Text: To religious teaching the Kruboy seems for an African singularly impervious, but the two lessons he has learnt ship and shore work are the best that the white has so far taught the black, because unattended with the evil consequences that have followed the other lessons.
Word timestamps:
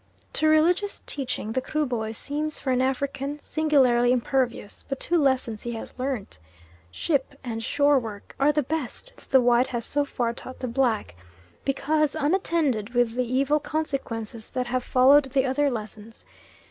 To 0.33 0.47
religious 0.47 1.03
teaching 1.05 1.51
the 1.51 1.61
Kruboy 1.61 2.13
seems 2.15 2.57
for 2.57 2.71
an 2.71 2.81
African 2.81 3.37
singularly 3.37 4.11
impervious, 4.11 4.83
but 4.89 4.99
the 4.99 5.05
two 5.05 5.17
lessons 5.21 5.61
he 5.61 5.73
has 5.73 5.93
learnt 5.99 6.39
ship 6.89 7.37
and 7.43 7.63
shore 7.63 7.99
work 7.99 8.33
are 8.39 8.51
the 8.51 8.63
best 8.63 9.13
that 9.17 9.29
the 9.29 9.39
white 9.41 9.67
has 9.67 9.85
so 9.85 10.03
far 10.03 10.33
taught 10.33 10.57
the 10.57 10.67
black, 10.67 11.13
because 11.63 12.15
unattended 12.15 12.95
with 12.95 13.13
the 13.13 13.31
evil 13.31 13.59
consequences 13.59 14.49
that 14.49 14.65
have 14.65 14.83
followed 14.83 15.25
the 15.25 15.45
other 15.45 15.69
lessons. 15.69 16.25